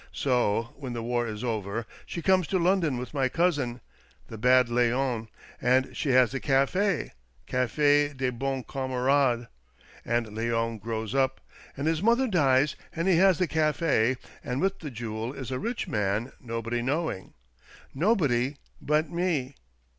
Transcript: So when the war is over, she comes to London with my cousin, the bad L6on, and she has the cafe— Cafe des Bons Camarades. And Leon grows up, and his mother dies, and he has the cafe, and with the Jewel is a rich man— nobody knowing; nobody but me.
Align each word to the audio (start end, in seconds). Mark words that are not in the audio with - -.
So 0.13 0.73
when 0.77 0.93
the 0.93 1.03
war 1.03 1.27
is 1.27 1.43
over, 1.43 1.85
she 2.07 2.23
comes 2.23 2.47
to 2.47 2.57
London 2.57 2.97
with 2.97 3.13
my 3.13 3.29
cousin, 3.29 3.81
the 4.29 4.37
bad 4.39 4.65
L6on, 4.65 5.27
and 5.61 5.95
she 5.95 6.09
has 6.09 6.31
the 6.31 6.39
cafe— 6.39 7.11
Cafe 7.55 8.13
des 8.13 8.31
Bons 8.31 8.65
Camarades. 8.67 9.45
And 10.03 10.33
Leon 10.35 10.79
grows 10.79 11.13
up, 11.13 11.39
and 11.77 11.85
his 11.85 12.01
mother 12.01 12.27
dies, 12.27 12.75
and 12.95 13.07
he 13.07 13.17
has 13.17 13.37
the 13.37 13.45
cafe, 13.47 14.15
and 14.43 14.59
with 14.59 14.79
the 14.79 14.89
Jewel 14.89 15.33
is 15.33 15.51
a 15.51 15.59
rich 15.59 15.87
man— 15.87 16.31
nobody 16.39 16.81
knowing; 16.81 17.35
nobody 17.93 18.57
but 18.81 19.11
me. 19.11 19.53